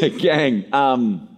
[0.18, 1.28] Gang, um,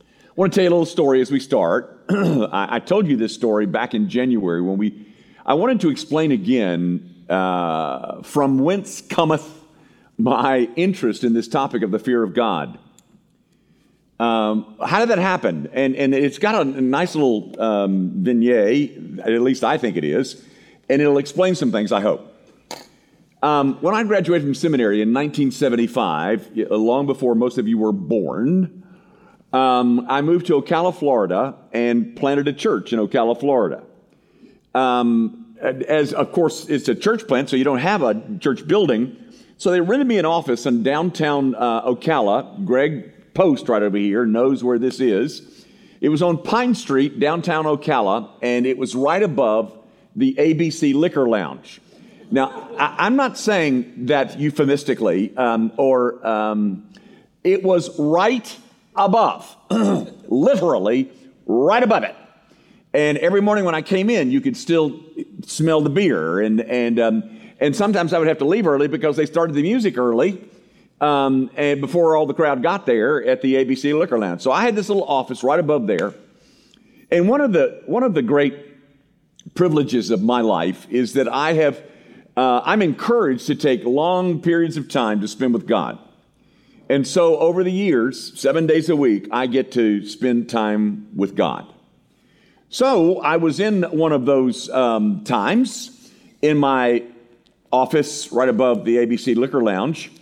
[0.00, 0.02] I
[0.36, 2.04] want to tell you a little story as we start.
[2.10, 5.06] I, I, told you this story back in January when we,
[5.44, 9.48] I wanted to explain again uh, from whence cometh
[10.16, 12.78] my interest in this topic of the fear of God.
[14.18, 15.68] Um, how did that happen?
[15.72, 20.44] And, and it's got a, nice little um, vignette, at least I think it is,
[20.88, 22.27] and it'll explain some things, I hope.
[23.40, 28.84] Um, when I graduated from seminary in 1975, long before most of you were born,
[29.52, 33.84] um, I moved to Ocala, Florida, and planted a church in Ocala, Florida.
[34.74, 39.16] Um, as of course, it's a church plant, so you don't have a church building.
[39.56, 42.64] So they rented me an office in downtown uh, Ocala.
[42.64, 45.64] Greg Post, right over here, knows where this is.
[46.00, 49.76] It was on Pine Street, downtown Ocala, and it was right above
[50.16, 51.80] the ABC Liquor Lounge.
[52.30, 56.88] Now, I, am not saying that euphemistically, um, or um,
[57.42, 58.56] it was right
[58.94, 61.10] above, literally
[61.46, 62.14] right above it.
[62.92, 65.00] And every morning when I came in, you could still
[65.46, 66.40] smell the beer.
[66.40, 69.62] And, and, um, and sometimes I would have to leave early because they started the
[69.62, 70.42] music early
[71.00, 74.42] um, and before all the crowd got there at the ABC Liquor Lounge.
[74.42, 76.14] So I had this little office right above there.
[77.10, 78.54] And one of the, one of the great
[79.54, 81.82] privileges of my life is that I have
[82.38, 85.98] uh, I'm encouraged to take long periods of time to spend with God.
[86.88, 91.34] And so over the years, seven days a week, I get to spend time with
[91.34, 91.66] God.
[92.68, 97.02] So I was in one of those um, times in my
[97.72, 100.12] office right above the ABC Liquor Lounge.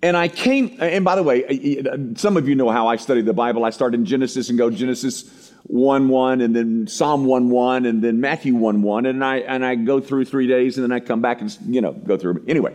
[0.00, 1.82] And I came, and by the way,
[2.14, 3.64] some of you know how I study the Bible.
[3.64, 8.02] I start in Genesis and go Genesis 1 1 and then Psalm 1 1 and
[8.02, 11.00] then Matthew 1 1 and I and I go through three days and then I
[11.00, 12.74] come back and you know go through anyway.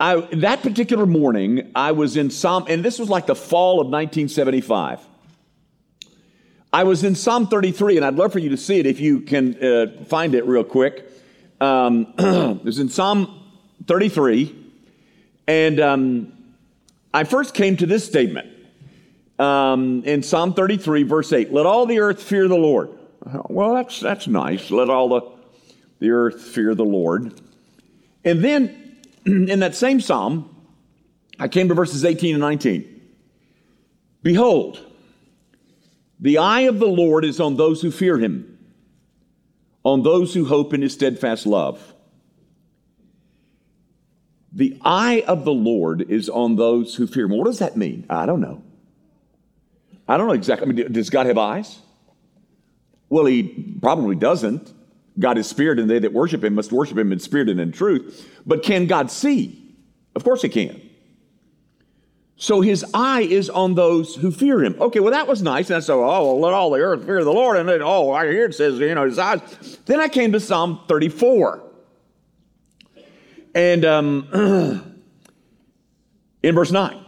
[0.00, 3.88] I, that particular morning, I was in Psalm, and this was like the fall of
[3.88, 4.98] 1975.
[6.72, 9.20] I was in Psalm 33, and I'd love for you to see it if you
[9.20, 11.06] can uh, find it real quick.
[11.60, 13.42] Um, it was in Psalm
[13.88, 14.56] 33,
[15.46, 16.32] and um,
[17.12, 18.48] I first came to this statement
[19.40, 21.52] um, in Psalm 33, verse 8.
[21.52, 22.90] Let all the earth fear the Lord.
[23.48, 24.70] Well, that's, that's nice.
[24.70, 25.22] Let all the,
[25.98, 27.40] the earth fear the Lord.
[28.24, 30.54] And then in that same psalm,
[31.38, 33.00] I came to verses 18 and 19.
[34.22, 34.84] Behold,
[36.18, 38.58] the eye of the Lord is on those who fear him,
[39.82, 41.94] on those who hope in his steadfast love.
[44.52, 47.38] The eye of the Lord is on those who fear him.
[47.38, 48.04] What does that mean?
[48.10, 48.62] I don't know.
[50.10, 50.68] I don't know exactly.
[50.68, 51.78] I mean, does God have eyes?
[53.08, 54.72] Well, he probably doesn't.
[55.20, 57.70] God is spirit, and they that worship him must worship him in spirit and in
[57.70, 58.28] truth.
[58.44, 59.72] But can God see?
[60.16, 60.82] Of course he can.
[62.34, 64.74] So his eye is on those who fear him.
[64.80, 65.70] Okay, well, that was nice.
[65.70, 67.56] And I said, oh, well, let all the earth fear the Lord.
[67.56, 69.40] And then, oh, I hear it says, you know, his eyes.
[69.86, 71.62] Then I came to Psalm 34.
[73.54, 75.04] And um,
[76.42, 77.04] in verse 9,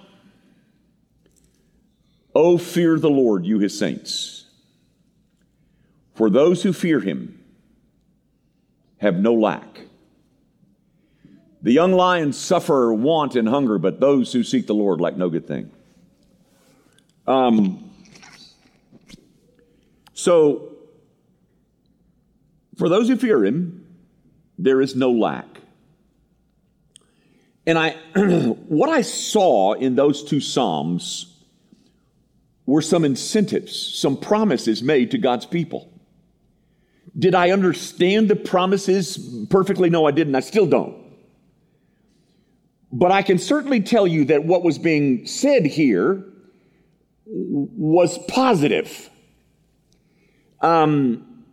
[2.34, 4.46] Oh, fear the Lord, you his saints.
[6.14, 7.42] For those who fear him
[8.98, 9.82] have no lack.
[11.62, 15.28] The young lions suffer want and hunger, but those who seek the Lord lack no
[15.28, 15.70] good thing.
[17.26, 17.90] Um,
[20.12, 20.72] so,
[22.76, 23.86] for those who fear him,
[24.58, 25.46] there is no lack.
[27.66, 31.32] And I, what I saw in those two Psalms
[32.66, 35.88] were some incentives, some promises made to God's people.
[37.18, 39.90] Did I understand the promises perfectly?
[39.90, 40.34] No, I didn't.
[40.34, 40.96] I still don't.
[42.92, 46.24] But I can certainly tell you that what was being said here
[47.26, 49.10] was positive.
[50.60, 51.44] Um,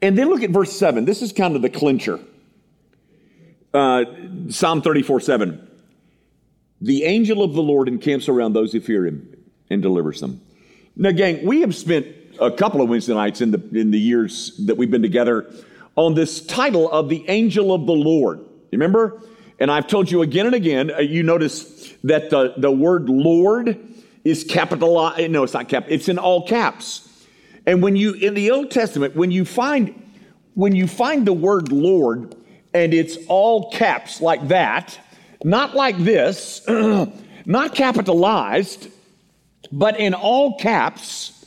[0.00, 1.04] and then look at verse 7.
[1.04, 2.20] This is kind of the clincher.
[3.72, 4.04] Uh,
[4.48, 5.68] Psalm 34 7.
[6.80, 9.31] The angel of the Lord encamps around those who fear him
[9.72, 10.40] and delivers them.
[10.96, 12.06] Now, gang, we have spent
[12.40, 15.52] a couple of Wednesday nights in the, in the years that we've been together
[15.96, 18.40] on this title of the angel of the Lord.
[18.70, 19.22] Remember?
[19.58, 23.78] And I've told you again and again, uh, you notice that the, the word Lord
[24.24, 25.30] is capitalized.
[25.30, 25.86] No, it's not cap.
[25.88, 27.08] It's in all caps.
[27.66, 29.94] And when you, in the Old Testament, when you find,
[30.54, 32.34] when you find the word Lord
[32.74, 34.98] and it's all caps like that,
[35.44, 36.66] not like this,
[37.46, 38.88] not capitalized,
[39.72, 41.46] but in all caps,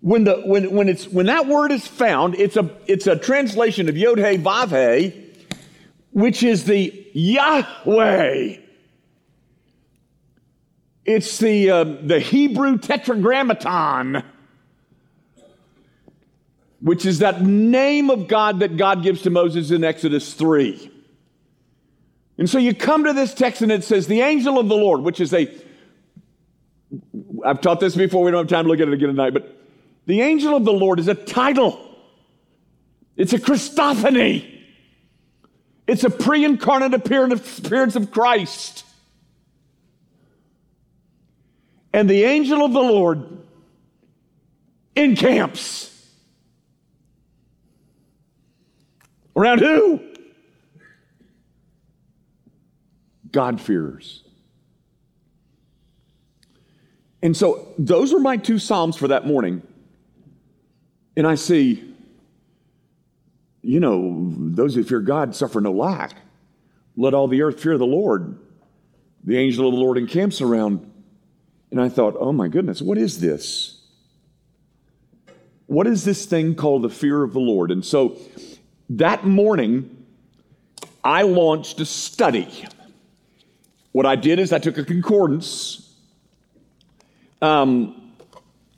[0.00, 3.88] when, the, when, when, it's, when that word is found, it's a, it's a translation
[3.88, 5.30] of Yod He Vav He,
[6.12, 8.56] which is the Yahweh.
[11.04, 14.22] It's the, uh, the Hebrew tetragrammaton,
[16.80, 20.90] which is that name of God that God gives to Moses in Exodus 3.
[22.38, 25.02] And so you come to this text and it says, the angel of the Lord,
[25.02, 25.46] which is a,
[27.44, 29.56] I've taught this before, we don't have time to look at it again tonight, but
[30.06, 31.78] the angel of the Lord is a title.
[33.16, 34.58] It's a Christophany.
[35.86, 38.84] It's a pre incarnate appearance of Christ.
[41.92, 43.38] And the angel of the Lord
[44.94, 45.88] encamps.
[49.36, 50.00] Around who?
[53.32, 54.22] God-fearers.
[57.22, 59.62] And so those are my two Psalms for that morning.
[61.16, 61.94] And I see,
[63.62, 66.16] you know, those who fear God suffer no lack.
[66.96, 68.38] Let all the earth fear the Lord.
[69.24, 70.90] The angel of the Lord encamps around.
[71.70, 73.80] And I thought, oh my goodness, what is this?
[75.66, 77.70] What is this thing called the fear of the Lord?
[77.70, 78.16] And so
[78.88, 80.04] that morning,
[81.04, 82.48] I launched a study.
[83.92, 85.89] What I did is I took a concordance.
[87.42, 88.14] Um,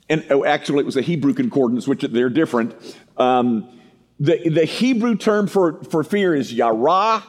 [0.09, 2.75] and oh, actually, it was a Hebrew concordance, which they're different.
[3.17, 3.69] Um,
[4.19, 7.23] the, the Hebrew term for, for fear is yara.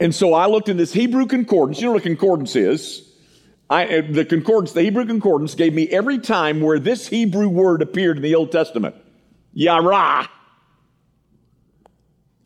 [0.00, 1.80] And so I looked in this Hebrew concordance.
[1.80, 3.04] You know what a concordance is?
[3.70, 7.82] I, uh, the concordance, the Hebrew concordance, gave me every time where this Hebrew word
[7.82, 8.94] appeared in the Old Testament.
[9.52, 10.28] Yara.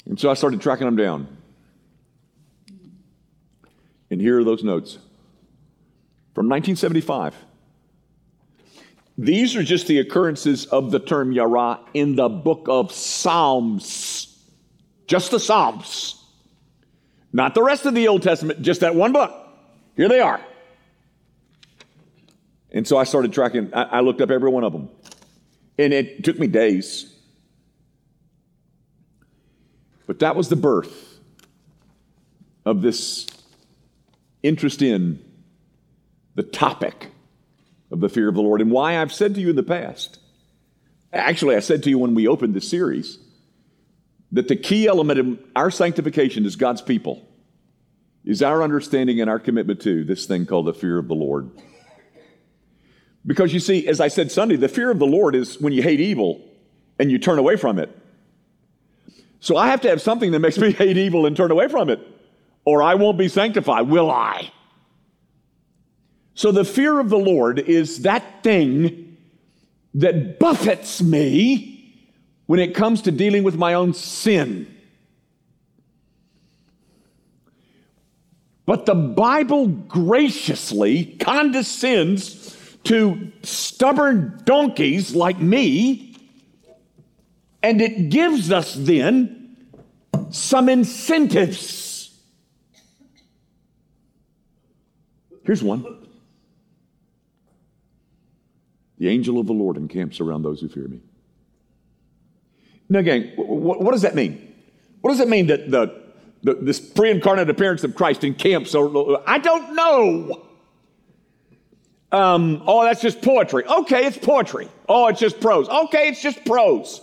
[0.06, 1.28] And so I started tracking them down.
[4.10, 4.98] And here are those notes
[6.34, 7.34] from 1975.
[9.18, 14.28] These are just the occurrences of the term Yara in the book of Psalms.
[15.06, 16.24] Just the Psalms.
[17.32, 19.32] Not the rest of the Old Testament, just that one book.
[19.96, 20.40] Here they are.
[22.70, 24.88] And so I started tracking, I, I looked up every one of them.
[25.78, 27.14] And it took me days.
[30.06, 31.18] But that was the birth
[32.64, 33.26] of this
[34.42, 35.22] interest in
[36.34, 37.10] the topic
[37.90, 40.18] of the fear of the Lord and why I've said to you in the past.
[41.12, 43.18] Actually, I said to you when we opened this series
[44.32, 47.28] that the key element in our sanctification as God's people
[48.24, 51.50] is our understanding and our commitment to this thing called the fear of the Lord.
[53.26, 55.82] Because you see, as I said Sunday, the fear of the Lord is when you
[55.82, 56.40] hate evil
[56.98, 57.96] and you turn away from it.
[59.40, 61.90] So I have to have something that makes me hate evil and turn away from
[61.90, 62.00] it
[62.64, 64.50] or I won't be sanctified, will I?
[66.34, 69.16] So the fear of the Lord is that thing
[69.94, 71.94] that buffets me
[72.46, 74.66] when it comes to dealing with my own sin.
[78.64, 86.16] But the Bible graciously condescends to stubborn donkeys like me,
[87.62, 89.56] and it gives us then
[90.30, 91.82] some incentives
[95.44, 96.01] Here's one
[99.02, 101.00] The angel of the Lord encamps around those who fear me.
[102.88, 104.54] Now, again, what, does that mean?
[105.00, 106.04] What does it mean that the,
[106.44, 108.76] the this pre incarnate appearance of Christ encamps?
[108.76, 110.46] I don't know.
[112.12, 113.64] Um, oh, that's just poetry.
[113.66, 114.68] Okay, it's poetry.
[114.88, 115.68] Oh, it's just prose.
[115.68, 117.00] Okay, it's just prose.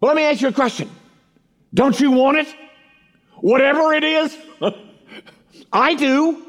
[0.00, 0.88] But let me ask you a question.
[1.74, 2.48] Don't you want it?
[3.40, 4.34] Whatever it is?
[5.74, 6.42] I do.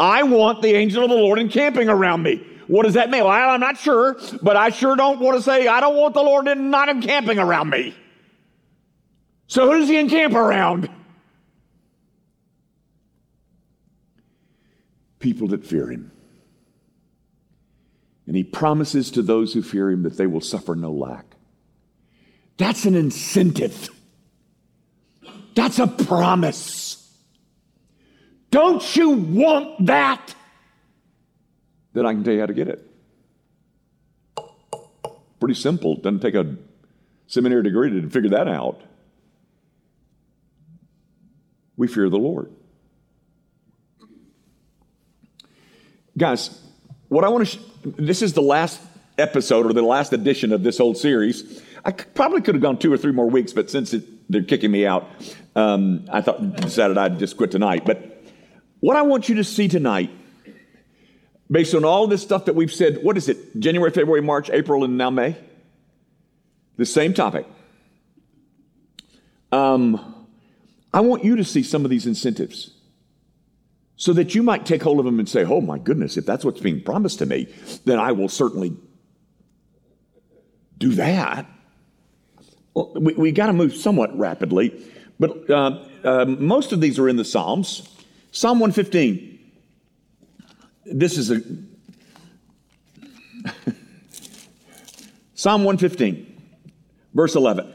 [0.00, 2.50] I want the angel of the Lord encamping around me.
[2.66, 3.24] What does that mean?
[3.24, 6.22] Well, I'm not sure, but I sure don't want to say I don't want the
[6.22, 7.94] Lord in, not encamping around me.
[9.46, 10.88] So who does he encamp around?
[15.18, 16.10] People that fear him.
[18.26, 21.26] And he promises to those who fear him that they will suffer no lack.
[22.56, 23.90] That's an incentive.
[25.54, 27.00] That's a promise.
[28.50, 30.34] Don't you want that?
[31.94, 32.90] Then I can tell you how to get it.
[35.40, 35.96] Pretty simple.
[35.96, 36.56] Doesn't take a
[37.26, 38.82] seminary degree to figure that out.
[41.76, 42.50] We fear the Lord.
[46.16, 46.60] Guys,
[47.08, 47.62] what I want to, sh-
[47.96, 48.80] this is the last
[49.18, 51.62] episode or the last edition of this whole series.
[51.84, 54.70] I probably could have gone two or three more weeks, but since it, they're kicking
[54.70, 55.08] me out,
[55.56, 57.84] um, I thought decided I'd just quit tonight.
[57.84, 58.22] But
[58.80, 60.10] what I want you to see tonight,
[61.50, 63.58] based on all this stuff that we've said, what is it?
[63.58, 65.36] January, February, March, April, and now May?
[66.76, 67.46] The same topic.
[69.52, 70.26] Um,
[70.92, 72.70] I want you to see some of these incentives.
[73.96, 76.44] so that you might take hold of them and say, Oh my goodness, if that's
[76.44, 77.46] what's being promised to me,
[77.84, 78.76] then I will certainly
[80.78, 81.46] do that.
[82.74, 84.84] Well, we, we got to move somewhat rapidly,
[85.20, 87.88] but uh, uh, most of these are in the Psalms.
[88.32, 89.33] Psalm 115.
[90.86, 91.40] This is a
[95.34, 96.42] Psalm 115,
[97.12, 97.72] verse 11.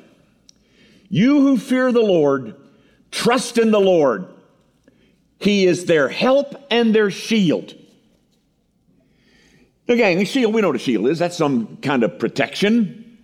[1.09, 2.55] You who fear the Lord,
[3.11, 4.27] trust in the Lord.
[5.39, 7.73] He is their help and their shield.
[9.87, 11.17] Again, the shield, we know what a shield is.
[11.19, 13.17] That's some kind of protection.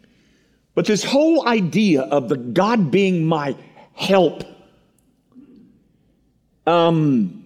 [0.73, 3.55] But this whole idea of the God being my
[3.93, 4.43] help,
[6.65, 7.44] um,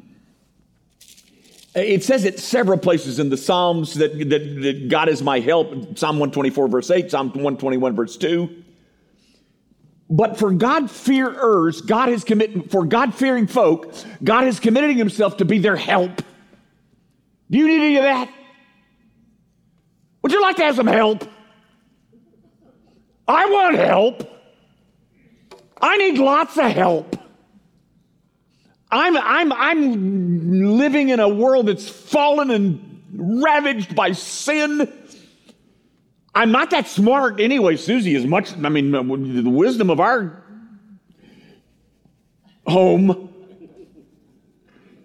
[1.76, 5.98] it says it several places in the Psalms that, that, that God is my help.
[5.98, 8.64] Psalm 124, verse 8, Psalm 121, verse 2.
[10.10, 15.38] But for God fearers, God has committed, for God fearing folk, God is committing himself
[15.38, 16.24] to be their help.
[17.52, 18.30] Do you need any of that?
[20.24, 21.28] Would you like to have some help?
[23.28, 24.24] I want help.
[25.80, 27.16] I need lots of help.
[28.91, 34.91] I'm, I'm, I'm living in a world that's fallen and ravaged by sin.
[36.34, 40.43] I'm not that smart anyway, Susie, as much, I mean, the wisdom of our
[42.65, 43.34] home.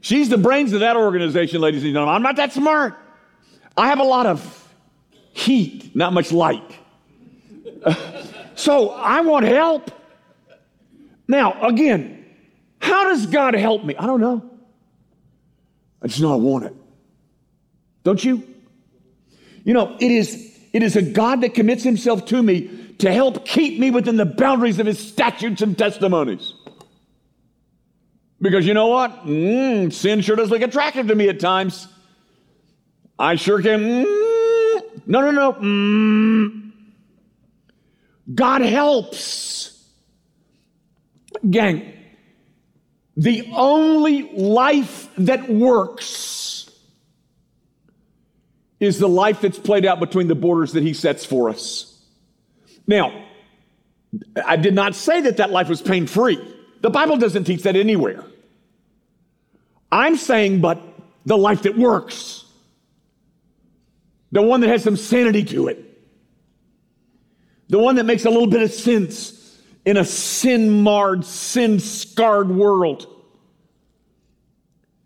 [0.00, 2.14] She's the brains of that organization, ladies and gentlemen.
[2.14, 2.94] I'm not that smart.
[3.76, 4.68] I have a lot of
[5.32, 6.62] heat, not much light.
[8.54, 9.90] so I want help.
[11.26, 12.23] Now, again,
[12.84, 13.96] how does God help me?
[13.96, 14.50] I don't know.
[16.02, 16.74] I just know I want it.
[18.02, 18.46] Don't you?
[19.64, 23.46] You know, it is it is a God that commits himself to me to help
[23.46, 26.52] keep me within the boundaries of his statutes and testimonies.
[28.38, 29.24] Because you know what?
[29.24, 31.88] Mm, sin sure does look attractive to me at times.
[33.18, 33.80] I sure can.
[33.80, 35.52] Mm, no, no, no.
[35.54, 36.72] Mm.
[38.34, 39.70] God helps.
[41.48, 41.93] Gang,
[43.16, 46.70] the only life that works
[48.80, 52.02] is the life that's played out between the borders that he sets for us.
[52.86, 53.24] Now,
[54.44, 56.38] I did not say that that life was pain free.
[56.80, 58.24] The Bible doesn't teach that anywhere.
[59.90, 60.80] I'm saying, but
[61.24, 62.44] the life that works,
[64.32, 65.78] the one that has some sanity to it,
[67.68, 69.43] the one that makes a little bit of sense
[69.84, 73.06] in a sin marred, sin scarred world.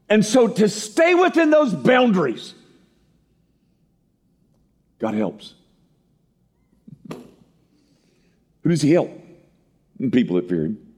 [0.08, 2.54] And so to stay within those boundaries,
[4.98, 5.54] God helps.
[8.62, 9.10] Who does he help?
[10.12, 10.88] People that fear him.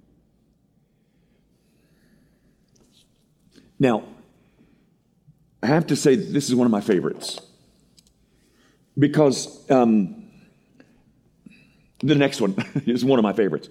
[3.79, 4.05] Now,
[5.63, 7.41] I have to say this is one of my favorites
[8.99, 10.20] because um,
[12.01, 12.55] the next one
[12.87, 13.69] is one of my favorites.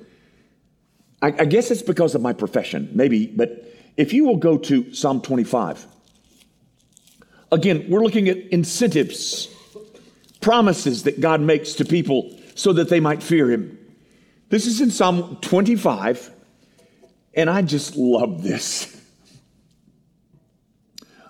[1.21, 3.65] I, I guess it's because of my profession, maybe, but
[3.98, 5.86] if you will go to Psalm 25,
[7.51, 9.53] again, we're looking at incentives
[10.41, 13.77] promises that God makes to people so that they might fear him.
[14.50, 16.31] This is in Psalm 25,
[17.36, 18.95] and I just love this.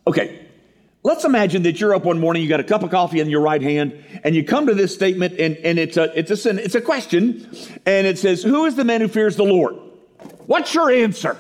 [0.08, 0.48] Okay,
[1.04, 3.42] let's imagine that you're up one morning, you got a cup of coffee in your
[3.42, 6.76] right hand, and you come to this statement, and, and it's, a, it's, a, it's
[6.76, 7.50] a question,
[7.86, 9.76] and it says, Who is the man who fears the Lord?
[10.46, 11.38] What's your answer?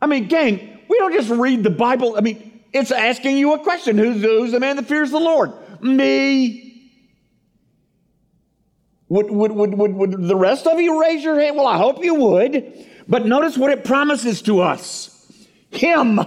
[0.00, 2.16] I mean, gang, we don't just read the Bible.
[2.16, 5.52] I mean, it's asking you a question Who's, who's the man that fears the Lord?
[5.82, 6.68] Me.
[9.08, 11.56] Would, would, would, would, would the rest of you raise your hand?
[11.56, 12.86] Well, I hope you would.
[13.06, 15.10] But notice what it promises to us
[15.70, 16.18] Him.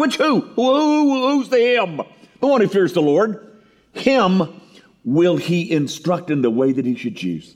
[0.00, 0.40] Which who?
[0.40, 2.00] who who's the Him?
[2.40, 3.60] The one who fears the Lord.
[3.92, 4.62] Him
[5.04, 7.54] will He instruct in the way that He should choose.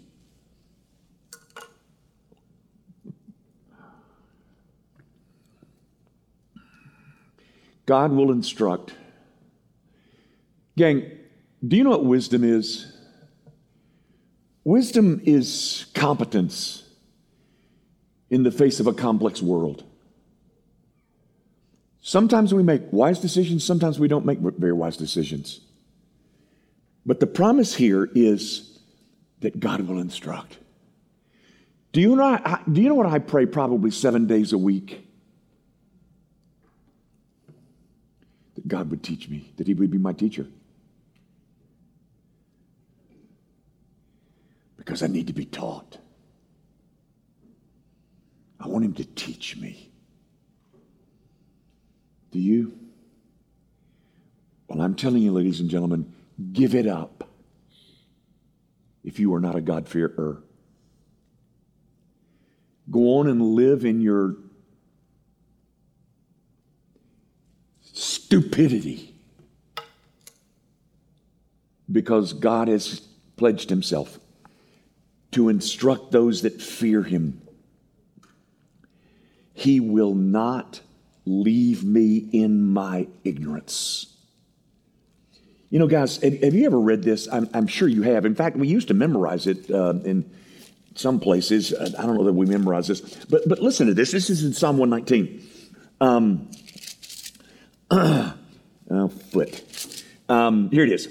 [7.86, 8.92] God will instruct.
[10.76, 11.10] Gang,
[11.66, 12.94] do you know what wisdom is?
[14.64, 16.82] Wisdom is competence
[18.28, 19.84] in the face of a complex world.
[22.06, 25.60] Sometimes we make wise decisions, sometimes we don't make very wise decisions.
[27.06, 28.78] But the promise here is
[29.40, 30.58] that God will instruct.
[31.92, 32.38] Do you know,
[32.70, 35.04] do you know what I pray probably seven days a week?
[38.54, 40.46] that God would teach me, that He would be my teacher.
[44.76, 45.98] Because I need to be taught.
[48.60, 49.90] I want Him to teach me.
[52.34, 52.76] Do you?
[54.66, 56.12] Well, I'm telling you, ladies and gentlemen,
[56.52, 57.30] give it up
[59.04, 60.42] if you are not a God-fearer.
[62.90, 64.34] Go on and live in your
[67.82, 69.14] stupidity
[71.90, 72.98] because God has
[73.36, 74.18] pledged himself
[75.30, 77.40] to instruct those that fear him.
[79.52, 80.80] He will not
[81.26, 84.14] leave me in my ignorance.
[85.70, 87.26] You know, guys, have you ever read this?
[87.32, 88.24] I'm, I'm sure you have.
[88.24, 90.30] In fact, we used to memorize it uh, in
[90.94, 91.74] some places.
[91.74, 94.12] I don't know that we memorize this, but but listen to this.
[94.12, 95.44] This is in Psalm 119.
[96.00, 96.48] Um,
[99.32, 100.04] foot.
[100.28, 101.08] Um, here it is.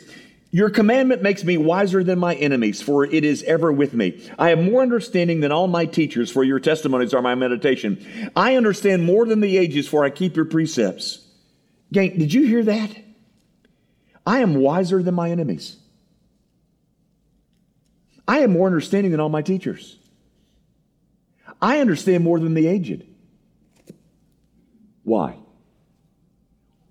[0.55, 4.21] Your commandment makes me wiser than my enemies, for it is ever with me.
[4.37, 8.05] I have more understanding than all my teachers, for your testimonies are my meditation.
[8.35, 11.27] I understand more than the ages, for I keep your precepts.
[11.91, 12.95] Gang, did you hear that?
[14.27, 15.77] I am wiser than my enemies.
[18.27, 19.97] I have more understanding than all my teachers.
[21.59, 23.07] I understand more than the aged.
[25.03, 25.35] Why?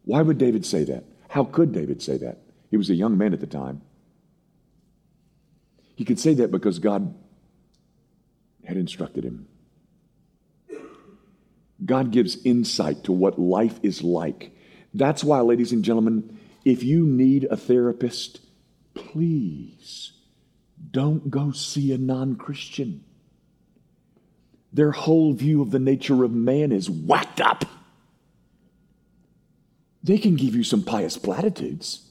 [0.04, 1.04] Why would David say that?
[1.28, 2.41] How could David say that?
[2.72, 3.82] He was a young man at the time.
[5.94, 7.14] He could say that because God
[8.64, 9.46] had instructed him.
[11.84, 14.56] God gives insight to what life is like.
[14.94, 18.40] That's why, ladies and gentlemen, if you need a therapist,
[18.94, 20.12] please
[20.90, 23.04] don't go see a non Christian.
[24.72, 27.66] Their whole view of the nature of man is whacked up.
[30.02, 32.08] They can give you some pious platitudes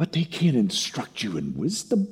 [0.00, 2.08] but they can't instruct you in wisdom.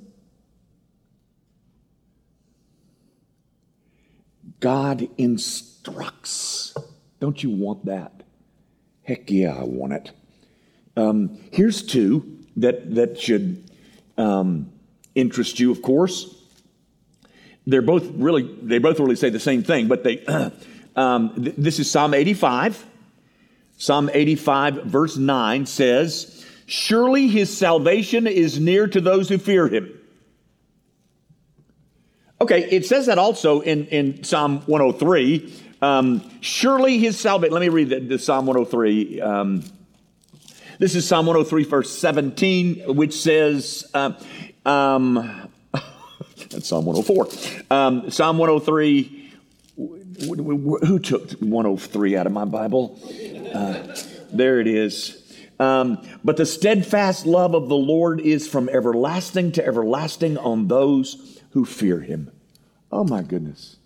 [4.60, 6.76] God instructs.
[7.18, 8.24] Don't you want that?
[9.04, 10.10] Heck yeah, I want it.
[10.98, 13.64] Um, here's two that, that should
[14.18, 14.70] um,
[15.14, 16.36] interest you, of course.
[17.66, 20.26] They're both really, they both really say the same thing, but they,
[20.94, 22.84] um, th- this is Psalm 85.
[23.78, 26.37] Psalm 85, verse 9 says,
[26.68, 29.90] Surely his salvation is near to those who fear him.
[32.42, 35.50] Okay, it says that also in, in Psalm 103.
[35.80, 39.18] Um, surely his salvation, let me read the, the Psalm 103.
[39.18, 39.64] Um,
[40.78, 44.12] this is Psalm 103, verse 17, which says, uh,
[44.66, 45.50] um,
[46.50, 47.64] that's Psalm 104.
[47.70, 49.32] Um, Psalm 103,
[49.74, 53.00] who took 103 out of my Bible?
[53.54, 53.96] Uh,
[54.30, 55.17] there it is.
[55.58, 61.42] Um, but the steadfast love of the Lord is from everlasting to everlasting on those
[61.50, 62.30] who fear him.
[62.92, 63.76] Oh my goodness.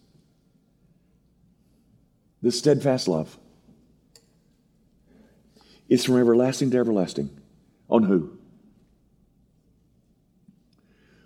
[2.42, 3.38] The steadfast love
[5.88, 7.30] is from everlasting to everlasting.
[7.88, 8.36] On who?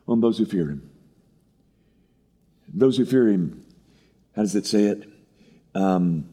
[0.06, 0.90] On those who fear him.
[2.72, 3.64] Those who fear him,
[4.34, 5.08] how does it say it?
[5.74, 6.28] Um,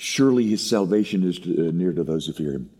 [0.00, 2.70] Surely his salvation is uh, near to those who fear him.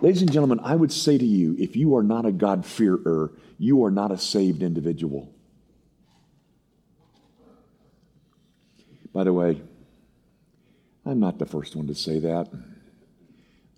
[0.00, 3.84] Ladies and gentlemen, I would say to you if you are not a God-fearer, you
[3.84, 5.34] are not a saved individual.
[9.12, 9.60] By the way,
[11.04, 12.48] I'm not the first one to say that.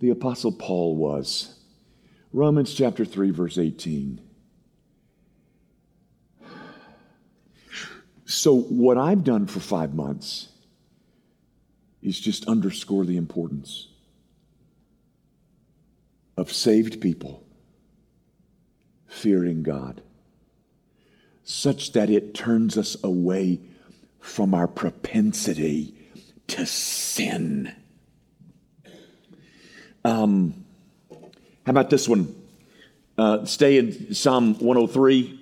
[0.01, 1.55] The Apostle Paul was.
[2.35, 4.20] Romans chapter 3, verse 18.
[8.27, 10.49] So, what I've done for five months
[12.04, 13.88] is just underscore the importance
[16.36, 17.42] of saved people
[19.06, 20.02] fearing God,
[21.44, 23.60] such that it turns us away
[24.20, 25.96] from our propensity
[26.48, 27.74] to sin.
[30.04, 30.64] Um,
[31.10, 32.34] how about this one?
[33.16, 35.40] Uh, stay in Psalm 103.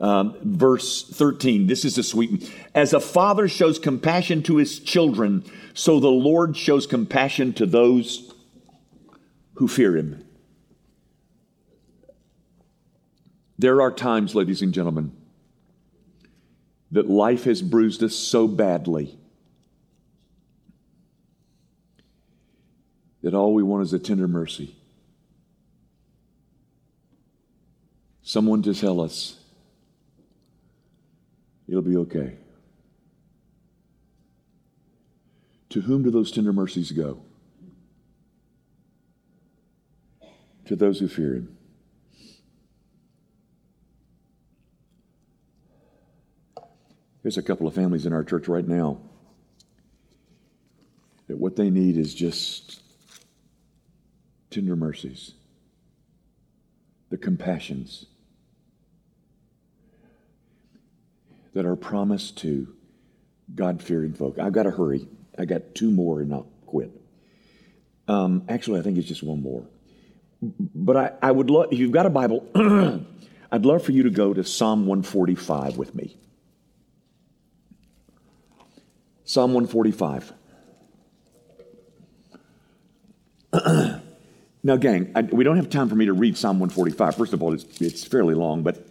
[0.00, 1.68] Um, verse 13.
[1.68, 2.40] This is a sweet one.
[2.74, 8.32] As a father shows compassion to his children, so the Lord shows compassion to those
[9.54, 10.24] who fear him.
[13.58, 15.12] There are times, ladies and gentlemen,
[16.92, 19.18] that life has bruised us so badly
[23.22, 24.76] that all we want is a tender mercy.
[28.22, 29.40] Someone to tell us,
[31.68, 32.36] it'll be okay.
[35.74, 37.20] To whom do those tender mercies go?
[40.66, 41.56] To those who fear him.
[47.22, 49.00] There's a couple of families in our church right now
[51.26, 52.80] that what they need is just
[54.50, 55.32] tender mercies,
[57.10, 58.06] the compassions
[61.52, 62.72] that are promised to
[63.56, 64.38] God fearing folk.
[64.38, 65.08] I've got to hurry.
[65.38, 66.90] I got two more and I'll quit.
[68.06, 69.64] Um, actually, I think it's just one more.
[70.40, 72.46] But I, I would love, if you've got a Bible,
[73.52, 76.16] I'd love for you to go to Psalm 145 with me.
[79.24, 80.32] Psalm 145.
[84.62, 87.16] now, gang, I, we don't have time for me to read Psalm 145.
[87.16, 88.86] First of all, it's, it's fairly long, but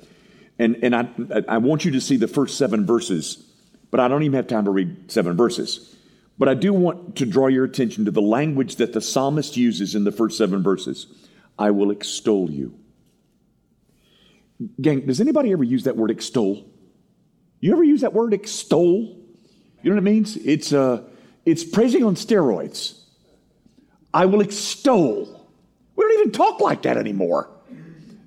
[0.60, 1.10] and, and I,
[1.48, 3.36] I want you to see the first seven verses,
[3.92, 5.96] but I don't even have time to read seven verses.
[6.38, 9.96] But I do want to draw your attention to the language that the psalmist uses
[9.96, 11.08] in the first seven verses.
[11.58, 12.78] I will extol you.
[14.82, 16.66] Gang, does anybody ever use that word extol?
[17.60, 19.18] You ever use that word extol?
[19.82, 20.38] You know what it means?
[20.38, 21.04] It's, uh,
[21.46, 23.00] it's praising on steroids.
[24.14, 25.48] I will extol.
[25.96, 27.50] We don't even talk like that anymore.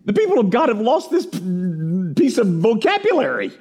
[0.04, 3.52] The people of God have lost this piece of vocabulary.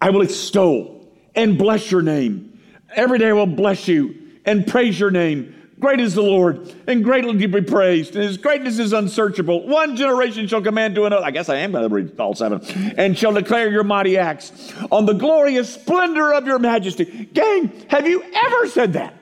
[0.00, 2.55] I will extol and bless your name.
[2.94, 5.54] Every day will bless you and praise your name.
[5.78, 9.66] Great is the Lord, and greatly to be praised, and his greatness is unsearchable.
[9.66, 11.22] One generation shall command to another.
[11.22, 12.62] I guess I am going to read all seven.
[12.96, 17.04] And shall declare your mighty acts on the glorious splendor of your majesty.
[17.04, 19.14] Gang, have you ever said that?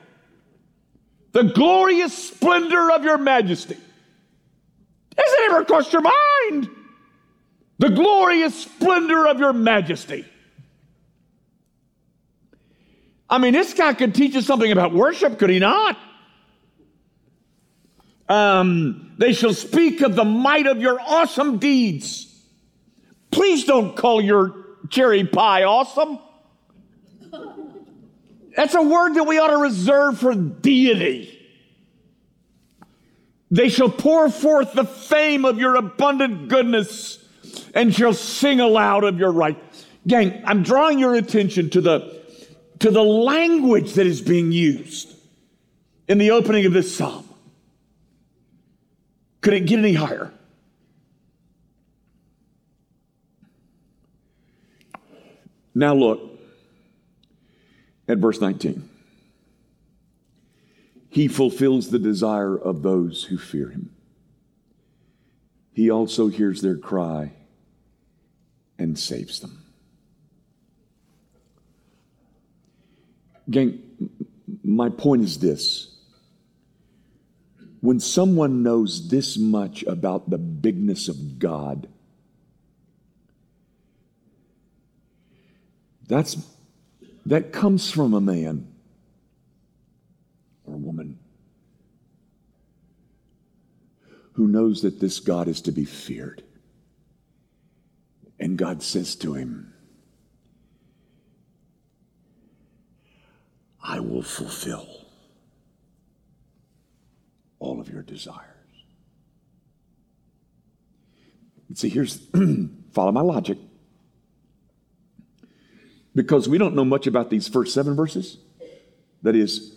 [1.33, 3.75] The glorious splendor of your majesty.
[3.75, 6.69] Has it ever crossed your mind?
[7.79, 10.25] The glorious splendor of your majesty.
[13.29, 15.97] I mean, this guy could teach us something about worship, could he not?
[18.27, 22.31] Um, they shall speak of the might of your awesome deeds.
[23.31, 24.55] Please don't call your
[24.89, 26.19] cherry pie awesome.
[28.55, 31.31] That's a word that we ought to reserve for deity.
[33.51, 37.23] They shall pour forth the fame of your abundant goodness
[37.73, 39.57] and shall sing aloud of your right.
[40.07, 42.24] Gang, I'm drawing your attention to the,
[42.79, 45.15] to the language that is being used
[46.07, 47.27] in the opening of this psalm.
[49.41, 50.31] Could it get any higher?
[55.73, 56.21] Now look
[58.07, 58.89] at verse 19.
[61.09, 63.95] He fulfills the desire of those who fear him.
[65.73, 67.33] He also hears their cry
[68.77, 69.64] and saves them.
[73.49, 73.81] Gang,
[74.63, 75.91] my point is this.
[77.81, 81.87] When someone knows this much about the bigness of God,
[86.07, 86.37] that's,
[87.25, 88.67] that comes from a man
[90.65, 91.19] or a woman
[94.33, 96.43] who knows that this God is to be feared.
[98.39, 99.73] And God says to him,
[103.81, 104.87] I will fulfill
[107.59, 108.45] all of your desires.
[111.73, 112.25] See, here's,
[112.93, 113.57] follow my logic.
[116.15, 118.37] Because we don't know much about these first seven verses.
[119.23, 119.75] That is,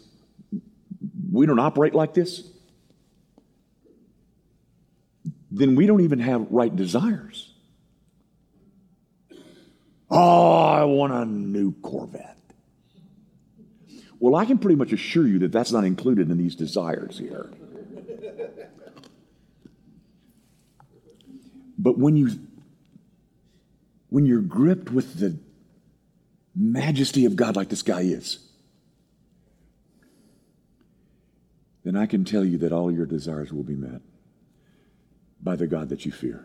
[1.33, 2.49] we don't operate like this,
[5.51, 7.53] then we don't even have right desires.
[10.09, 12.38] Oh, I want a new Corvette.
[14.21, 17.51] Well, I can pretty much assure you that that's not included in these desires here.
[21.79, 22.31] But when you
[24.09, 25.39] when you're gripped with the
[26.57, 28.39] majesty of God like this guy is,
[31.85, 34.01] then I can tell you that all your desires will be met
[35.41, 36.45] by the God that you fear.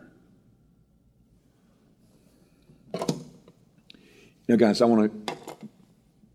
[4.46, 5.36] Now, guys, I want to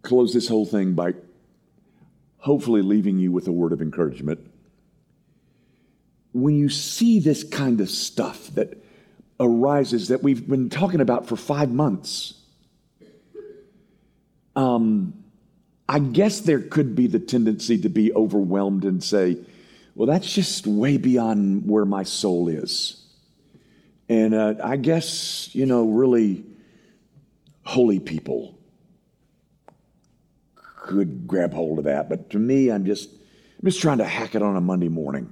[0.01, 1.13] close this whole thing by
[2.49, 4.39] hopefully leaving you with a word of encouragement.
[6.33, 8.83] When you see this kind of stuff that
[9.39, 12.33] arises that we've been talking about for five months,
[14.55, 15.13] um,
[15.87, 19.37] I guess there could be the tendency to be overwhelmed and say,
[19.93, 23.05] well, that's just way beyond where my soul is.
[24.09, 26.43] And uh, I guess, you know, really
[27.63, 28.58] holy people
[30.89, 32.09] could grab hold of that.
[32.09, 35.31] But to me, I'm just, I'm just trying to hack it on a Monday morning.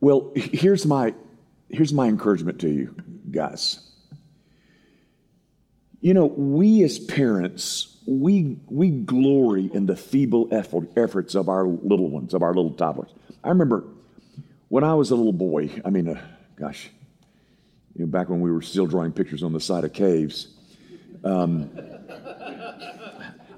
[0.00, 1.14] Well, here's my,
[1.70, 2.96] here's my encouragement to you
[3.30, 3.78] guys.
[6.00, 11.66] You know, we as parents we, we glory in the feeble effort, efforts of our
[11.66, 13.10] little ones, of our little toddlers.
[13.42, 13.84] I remember
[14.68, 16.20] when I was a little boy, I mean, uh,
[16.56, 16.90] gosh,
[17.94, 20.48] you know, back when we were still drawing pictures on the side of caves,
[21.24, 21.70] um,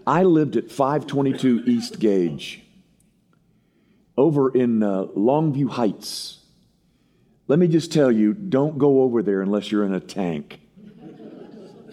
[0.09, 2.63] I lived at 522 East Gage
[4.17, 6.39] over in uh, Longview Heights.
[7.47, 10.61] Let me just tell you, don't go over there unless you're in a tank.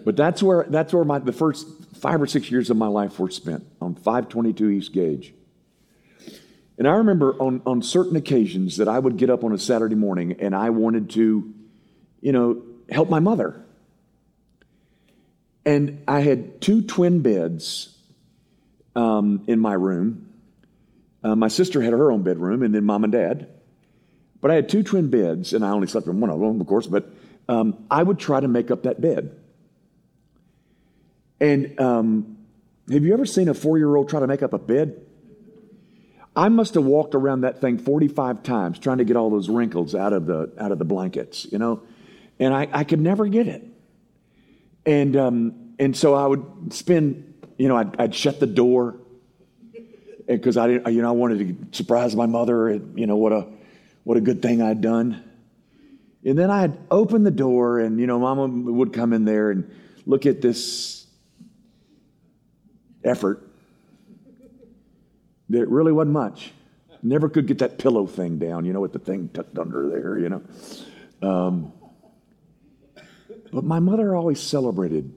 [0.06, 3.20] But that's where, that's where my, the first five or six years of my life
[3.20, 5.34] were spent on 522 East Gage.
[6.78, 9.96] And I remember on, on certain occasions that I would get up on a Saturday
[9.96, 11.54] morning and I wanted to,
[12.22, 13.62] you know, help my mother.
[15.66, 17.92] And I had two twin beds
[18.96, 20.30] um, in my room.
[21.24, 23.50] Uh, my sister had her own bedroom, and then mom and dad.
[24.42, 26.68] But I had two twin beds, and I only slept in one of them, of
[26.68, 26.88] course.
[26.88, 27.12] But
[27.50, 29.36] um, I would try to make up that bed.
[31.40, 32.38] And um,
[32.92, 35.02] have you ever seen a four year old try to make up a bed?
[36.36, 39.96] I must have walked around that thing 45 times trying to get all those wrinkles
[39.96, 41.82] out of the, out of the blankets, you know,
[42.40, 43.64] and I, I could never get it.
[44.86, 48.96] And, um, and so I would spend, you know, I'd, I'd shut the door
[50.28, 53.32] because I didn't, you know, I wanted to surprise my mother, and, you know, what
[53.32, 53.48] a,
[54.04, 55.24] what a good thing I'd done.
[56.26, 59.72] And then I'd open the door and, you know, mama would come in there and
[60.08, 61.06] look at this
[63.04, 63.48] effort
[65.50, 66.52] that really wasn't much.
[67.04, 70.18] Never could get that pillow thing down, you know, with the thing tucked under there,
[70.18, 70.42] you know.
[71.22, 71.72] Um,
[73.54, 75.14] but my mother always celebrated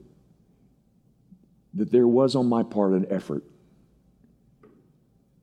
[1.79, 3.43] that there was on my part an effort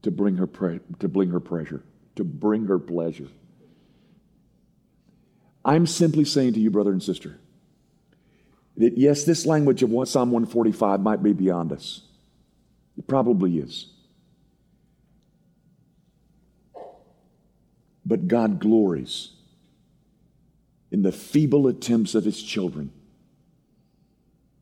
[0.03, 1.83] to bring her pre- to bring her pleasure,
[2.15, 3.29] to bring her pleasure.
[5.65, 7.41] I'm simply saying to you, brother and sister,
[8.77, 12.03] that yes, this language of Psalm 145 might be beyond us.
[12.97, 13.93] It probably is.
[18.05, 19.31] But God glories
[20.93, 22.93] in the feeble attempts of his children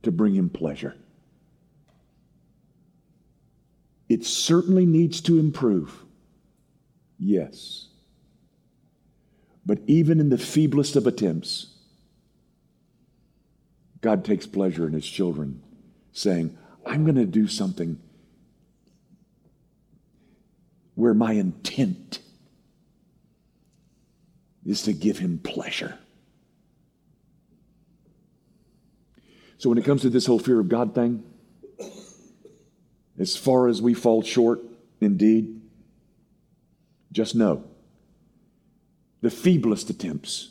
[0.03, 0.95] to bring him pleasure.
[4.09, 6.05] It certainly needs to improve.
[7.19, 7.89] Yes.
[9.67, 11.75] But even in the feeblest of attempts,
[14.01, 15.63] God takes pleasure in his children,
[16.13, 17.99] saying, I'm going to do something
[20.95, 22.19] where my intent
[24.65, 25.99] is to give him pleasure.
[29.57, 31.23] So, when it comes to this whole fear of God thing,
[33.19, 34.61] as far as we fall short,
[35.01, 35.61] indeed,
[37.13, 37.65] just know
[39.21, 40.51] the feeblest attempts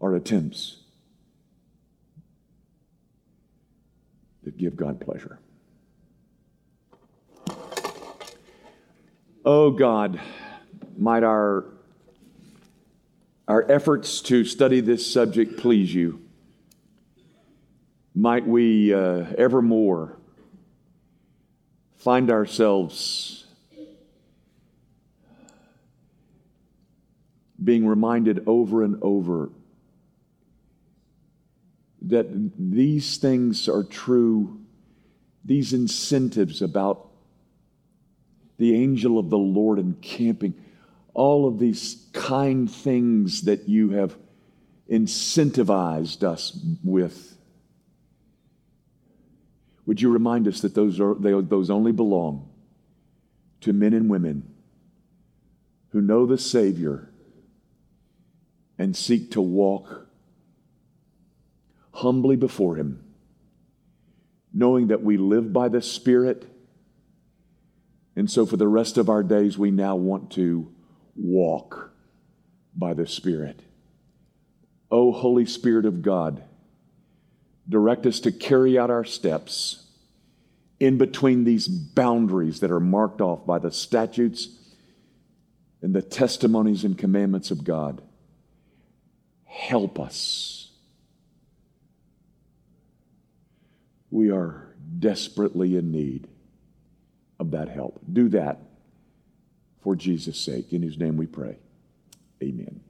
[0.00, 0.76] are attempts
[4.44, 5.40] that give God pleasure.
[9.44, 10.20] Oh God,
[10.96, 11.64] might our,
[13.48, 16.20] our efforts to study this subject please you.
[18.14, 20.19] Might we uh, evermore
[22.00, 23.44] find ourselves
[27.62, 29.50] being reminded over and over
[32.02, 32.26] that
[32.58, 34.58] these things are true,
[35.44, 37.08] these incentives about
[38.56, 40.54] the angel of the Lord encamping,
[41.12, 44.16] all of these kind things that you have
[44.90, 47.36] incentivized us with.
[49.90, 52.48] Would you remind us that those, are, they, those only belong
[53.62, 54.54] to men and women
[55.88, 57.10] who know the Savior
[58.78, 60.06] and seek to walk
[61.90, 63.02] humbly before Him,
[64.54, 66.46] knowing that we live by the Spirit
[68.14, 70.72] and so, for the rest of our days, we now want to
[71.16, 71.90] walk
[72.76, 73.62] by the Spirit.
[74.88, 76.44] Oh, Holy Spirit of God,
[77.70, 79.86] direct us to carry out our steps
[80.78, 84.48] in between these boundaries that are marked off by the statutes
[85.82, 88.02] and the testimonies and commandments of God.
[89.44, 90.72] Help us.
[94.10, 96.28] We are desperately in need
[97.38, 98.00] of that help.
[98.12, 98.58] Do that
[99.82, 100.72] for Jesus' sake.
[100.72, 101.58] In his name we pray.
[102.42, 102.80] Amen.